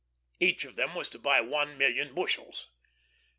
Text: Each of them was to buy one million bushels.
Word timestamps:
Each 0.39 0.65
of 0.65 0.77
them 0.77 0.95
was 0.95 1.09
to 1.09 1.19
buy 1.19 1.41
one 1.41 1.77
million 1.77 2.15
bushels. 2.15 2.71